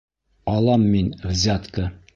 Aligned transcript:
Алам 0.53 0.87
мин 0.95 1.13
взятка! 1.29 1.91